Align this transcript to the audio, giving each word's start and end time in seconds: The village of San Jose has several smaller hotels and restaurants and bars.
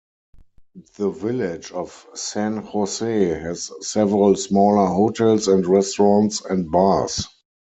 The 0.97 1.11
village 1.11 1.71
of 1.73 2.07
San 2.15 2.57
Jose 2.57 3.39
has 3.39 3.69
several 3.81 4.35
smaller 4.35 4.87
hotels 4.87 5.47
and 5.47 5.63
restaurants 5.67 6.41
and 6.43 6.71
bars. 6.71 7.27